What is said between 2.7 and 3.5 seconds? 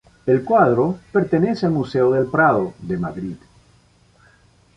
de Madrid.